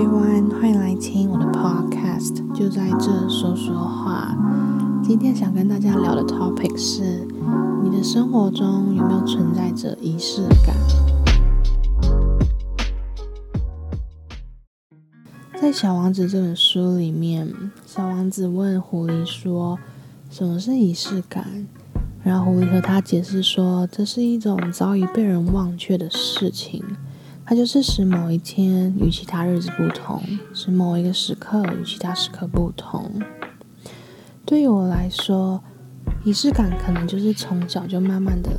[0.00, 4.34] everyone，欢迎来听我的 podcast，就在这说说话。
[5.02, 7.28] 今天想跟大家聊的 topic 是：
[7.84, 10.74] 你的生活中有没有存在着仪式感？
[15.60, 17.54] 在《小王子》这本书里面，
[17.84, 19.78] 小王子问狐狸说
[20.32, 21.66] ：“什么是仪式感？”
[22.24, 26.82] 然后狐狸和他解释说：“这是一种早已被人忘却的事情。”
[27.50, 30.22] 它就是使某一天与其他日子不同，
[30.54, 33.10] 使某一个时刻与其他时刻不同。
[34.46, 35.60] 对于我来说，
[36.22, 38.50] 仪式感可能就是从小就慢慢的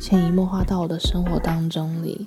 [0.00, 2.26] 潜移默化到我的生活当中里。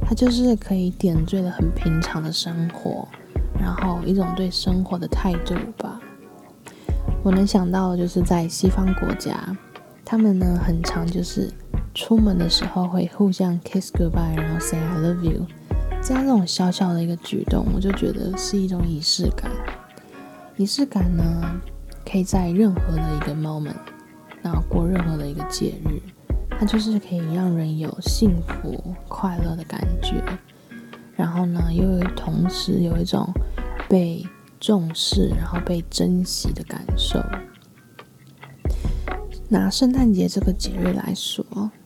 [0.00, 3.06] 它就是可以点缀了很平常的生活，
[3.60, 6.00] 然后一种对生活的态度吧。
[7.22, 9.54] 我能想到的就是在西方国家，
[10.02, 11.52] 他们呢很常就是。
[11.94, 15.46] 出门的时候会互相 kiss goodbye，然后 say I love you，
[16.02, 19.50] 这样这种小小的一个举动，我就觉得是一种仪式感。
[20.56, 21.60] 仪式感呢，
[22.04, 23.76] 可以在任何的一个 moment，
[24.42, 26.00] 然后过任何的一个节日，
[26.50, 30.22] 它就是可以让人有幸福快乐的感觉，
[31.14, 33.30] 然后呢，又有同时有一种
[33.88, 34.26] 被
[34.58, 37.22] 重视，然后被珍惜的感受。
[39.50, 41.44] 拿圣诞节这个节日来说。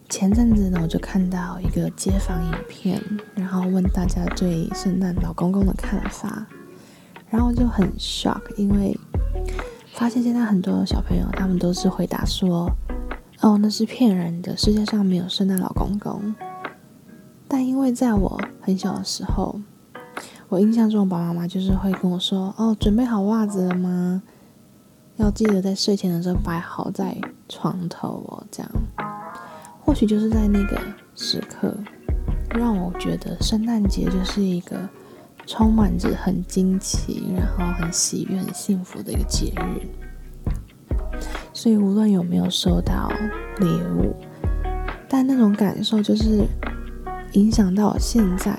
[0.08, 3.02] 前阵子呢，我就看到一个街访影片，
[3.34, 6.46] 然后问大家对圣诞老公公的看法，
[7.28, 8.98] 然后就很 shock，因为
[9.94, 12.70] 发现现在很多小朋友他们都是回答说
[13.42, 16.34] ：“哦，那是骗人的，世界上没有圣诞老公公。”
[17.48, 19.60] 但因为在我很小的时候，
[20.48, 24.22] 我印象中爸爸妈妈就是会跟我说：“哦，准备好袜子了吗？
[25.16, 27.16] 要记得在睡前的时候摆好在
[27.48, 28.70] 床头哦，这样。”
[29.86, 30.76] 或许就是在那个
[31.14, 31.72] 时刻，
[32.50, 34.76] 让我觉得圣诞节就是一个
[35.46, 39.86] 充满着很惊奇，然后很喜悦、很幸福的一个节日。
[41.54, 43.10] 所以无论有没有收到
[43.60, 44.14] 礼物，
[45.08, 46.44] 但那种感受就是
[47.32, 48.58] 影响到现在，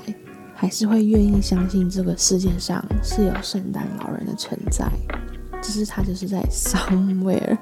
[0.55, 4.89] 还是会愿意相信这个世界上是有圣诞老人的存在，
[5.61, 7.57] 只是他就是在 somewhere。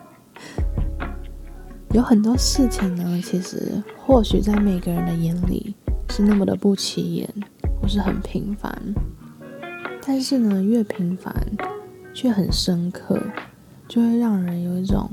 [1.95, 5.73] 有很多事情呢，其实或许在每个人的眼里
[6.09, 7.33] 是那么的不起眼，
[7.81, 8.93] 或是很平凡。
[10.05, 11.33] 但是呢，越平凡
[12.13, 13.17] 却很深刻，
[13.87, 15.09] 就会让人有一种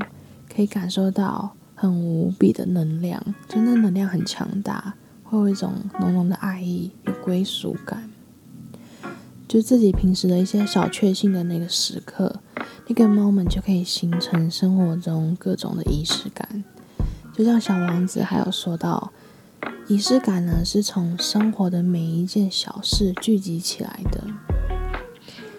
[0.52, 8.10] 可以感受到很无比的能量，就那能量很强大，会有一种浓浓的爱意与归属感。
[9.46, 12.40] 就自己平时的一些小确幸的那个时刻，
[12.92, 16.62] 一个 moment 就可以形成生活中各种的仪式感。
[17.32, 19.10] 就像小王子还有说到，
[19.88, 24.22] 仪式感呢是从生活的每一件小事聚集起来的。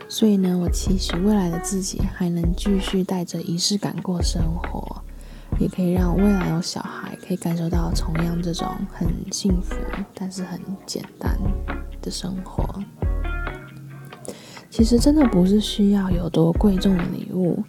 [0.08, 5.02] 所以呢，我期许未来的自己还能继续带着仪式感过生活，
[5.60, 9.76] 也可以让未来有小孩可以感受到同样这种很幸福
[10.14, 11.36] 但是很简单
[12.00, 12.64] 的生活。
[14.74, 17.64] 其实真的不是需要有多贵重的礼物。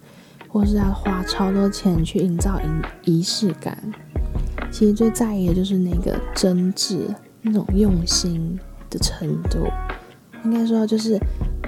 [0.48, 2.60] 或是要花超多钱去营造
[3.04, 3.76] 仪仪式感，
[4.70, 7.00] 其实最在意的就是那个真挚、
[7.42, 8.56] 那种用心
[8.88, 9.66] 的程度。
[10.44, 11.18] 应该说，就是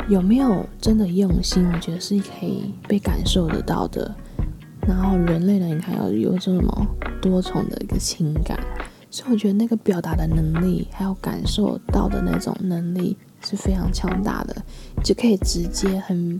[0.08, 4.14] 有没有真的用心，我觉得是可以被感受得到的。
[4.86, 6.86] 然后人类呢，你看要有这么
[7.20, 8.56] 多重的一个情感，
[9.16, 14.54] 所以我觉得那个表达的能力，还有感受到的那种能力是非常强大的，
[15.02, 16.38] 就可以直接很。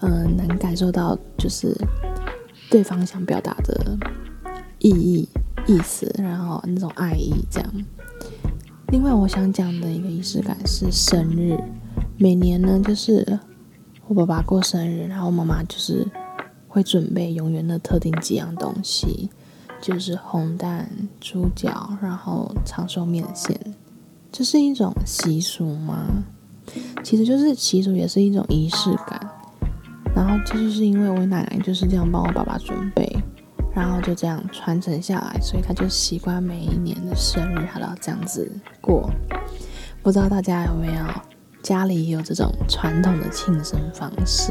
[0.00, 1.74] 嗯，能感受到就是
[2.68, 3.96] 对方想表达的
[4.80, 5.26] 意义、
[5.66, 7.72] 意思，然后那种爱意这样。
[8.88, 11.56] 另外，我想讲的一个仪式感是生日。
[12.18, 13.40] 每年呢，就是
[14.06, 16.06] 我爸爸过生日，然后妈妈就是
[16.68, 19.30] 会准备永远的特定几样东西，
[19.84, 20.88] 就是红蛋、
[21.20, 23.54] 猪脚，然后长寿面线。
[24.32, 26.06] 这是一种习俗吗？
[27.02, 29.20] 其实就是习俗，也是一种仪式感。
[30.16, 33.06] 然后这就是因为我奶奶就是这样帮我爸爸准备，
[33.74, 38.50] 然后就这样传承下来，所以他就习惯每一年的生日他都要这样子
[38.80, 39.10] 过。
[40.02, 41.04] 不知道大家有没有
[41.62, 44.50] 家里也有这种传统的庆生方式？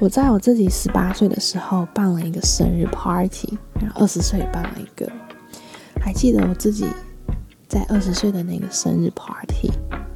[0.00, 5.06] 我在我自己十八岁的时候办了一个生日 party，然后二十岁办了一个。
[6.00, 6.86] 还记得我自己
[7.68, 9.70] 在二十岁的那个生日 party，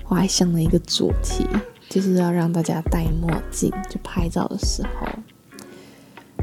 [0.08, 1.46] 我还想了一个主题。
[1.90, 5.06] 就是要让大家戴墨镜，就拍照的时候。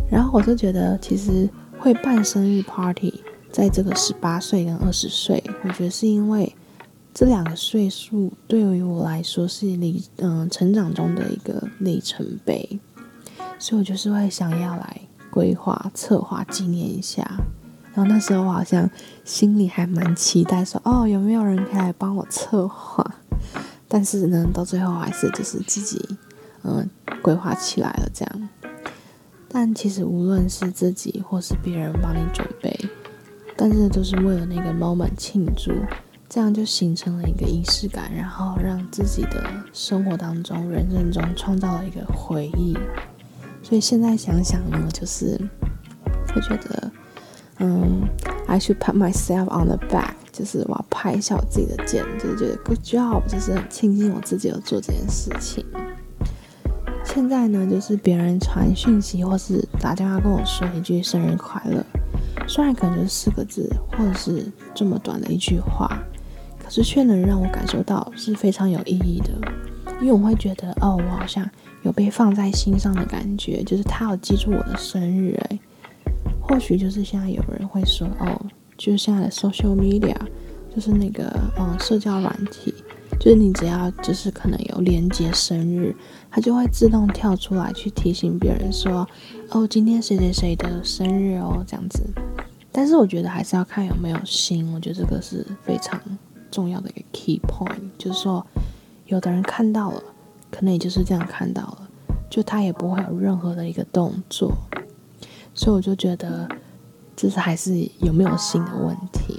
[0.08, 1.50] 然后我就觉得，其实
[1.80, 3.22] 会办生日 party，
[3.52, 6.56] 在这个十八岁跟二十岁，我觉得是因为
[7.12, 12.80] 这两个岁数对于我来说是里嗯成长中的一个里程碑，
[13.62, 17.24] 所以我就是会想要来规划、策划、纪念一下。
[17.94, 18.90] 然后那时候我好像
[19.24, 23.06] 心里还蛮期待，说哦有没有人可以来帮我策划？
[23.88, 26.18] 但是呢，到最后还是就是自己
[26.64, 26.90] 嗯
[27.22, 28.50] 规划起来了这样。
[29.48, 32.76] 但其实无论是自己或是别人帮你准备，
[33.56, 35.72] 但是都是为了那个 moment 庆祝。
[36.34, 39.44] 这样就形成了一个仪式感，然后让自己的
[39.74, 42.74] 生活当中、人生中创造了一个回忆。
[43.72, 45.40] 所以现在想想呢，就是
[46.36, 46.92] 会觉得，
[47.60, 48.02] 嗯
[48.46, 55.66] ，I should pat myself on the back，就是我要拍一下我自己的肩，就是觉得 good job，就是很庆幸我自己有做这件事情。
[57.06, 61.82] 现在呢，就是别人传讯息或是打电话跟我说一句生日快乐，
[62.50, 65.98] 虽然可能就是四个字，或者是这么短的一句话。
[66.62, 69.30] 可是却能让我感受到是非常有意义的，
[70.02, 71.48] 因为我会觉得哦，我好像
[71.84, 75.60] 有被放在心上的感觉，就是他有记住我的生日诶，
[76.42, 78.42] 或许就是现在有人会说哦，
[78.76, 80.16] 就是现在的 social media，
[80.76, 82.74] 就是那个嗯社交软体，
[83.20, 85.96] 就是你只要就是可能有连接生日，
[86.32, 89.08] 它就会自动跳出来去提醒别人说
[89.52, 92.02] 哦，今天谁谁谁的生日哦这样子。
[92.72, 96.02] 但是我觉得还是要看有没有心，我觉得这个是非常。
[96.50, 98.46] 重要的一个 key point 就是说，
[99.12, 100.02] 有的人看到了，
[100.50, 101.90] 可能也就是这样看到了，
[102.30, 104.54] 就他也不会有任何的一个动作，
[105.54, 106.48] 所以我就觉得，
[107.14, 109.38] 这是还是有没有心的问题。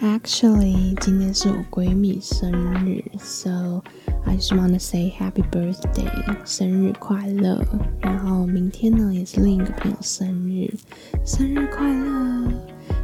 [0.00, 2.52] Actually，今天是我闺蜜生
[2.86, 3.82] 日，so
[4.24, 6.08] I just wanna say happy birthday，
[6.44, 7.60] 生日快乐。
[8.00, 10.72] 然后明天呢，也是另一个朋友生日，
[11.26, 12.48] 生日快乐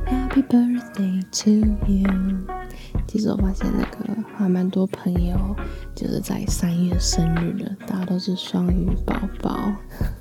[0.07, 1.51] ，Happy birthday to
[1.91, 2.56] you。
[3.07, 5.57] 其实我发现那个还蛮多朋友
[5.95, 9.73] 就是在三月生日的，大家都是双鱼宝宝。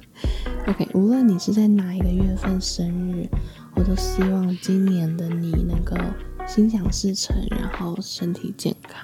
[0.68, 3.28] OK，无论你是在哪一个月份生日，
[3.76, 5.96] 我都希望今年的你能够
[6.48, 9.04] 心想事成，然后身体健康。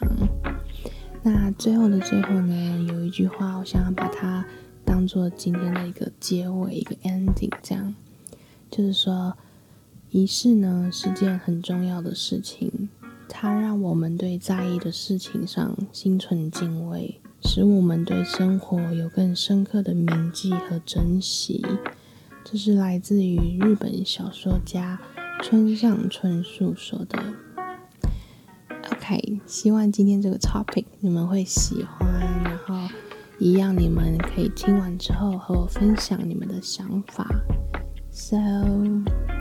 [1.24, 4.46] 那最后的最后呢，有一句话，我想要把它
[4.86, 7.94] 当做今天的一个结尾，一个 ending，这样
[8.70, 9.36] 就是说，
[10.12, 12.90] 仪式呢是件很重要的事情。
[13.34, 21.66] 它让我们对在意的事情上心存敬畏，使我们对生活有更深刻的铭记和珍惜。
[22.44, 25.00] 这是来自于日本小说家
[25.42, 27.18] 村上春树说的。
[28.92, 32.12] OK，希望今天这个 topic 你们会喜欢，
[32.44, 32.76] 然后
[33.40, 37.26] 一样你们可以听完之后和我分享你们的想法。
[38.12, 38.38] So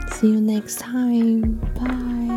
[0.09, 1.59] see you next time.
[1.75, 2.30] Bye.